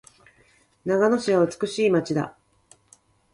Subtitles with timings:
[0.83, 2.35] 長野市は美しい街だ。